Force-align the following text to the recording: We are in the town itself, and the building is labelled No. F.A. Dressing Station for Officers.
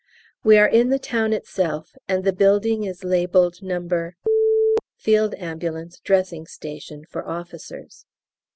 We 0.43 0.57
are 0.57 0.65
in 0.67 0.89
the 0.89 0.97
town 0.97 1.31
itself, 1.31 1.91
and 2.07 2.23
the 2.23 2.33
building 2.33 2.85
is 2.85 3.03
labelled 3.03 3.57
No. 3.61 3.87
F.A. 5.05 5.87
Dressing 6.03 6.47
Station 6.47 7.05
for 7.07 7.27
Officers. 7.27 8.07